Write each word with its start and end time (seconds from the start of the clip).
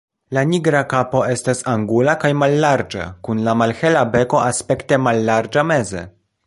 La 0.35 0.43
nigra 0.51 0.79
kapo 0.93 1.21
estas 1.33 1.61
angula 1.73 2.15
kaj 2.25 2.33
mallarĝa 2.45 3.07
kun 3.27 3.45
la 3.49 3.57
malhela 3.63 4.03
beko 4.17 4.43
aspekte 4.49 5.03
mallarĝa 5.09 5.71
meze. 5.75 6.09